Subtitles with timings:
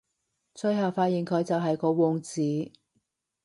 [0.55, 2.41] 最後發現佢就係個王子